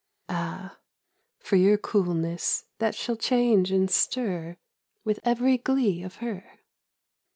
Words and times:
Ah, 0.29 0.79
for 1.37 1.57
your 1.57 1.77
coolness 1.77 2.65
that 2.79 2.95
shall 2.95 3.15
change 3.15 3.71
and 3.71 3.91
stir 3.91 4.57
With 5.03 5.19
every 5.23 5.59
glee 5.59 6.01
of 6.01 6.15
her! 6.15 6.43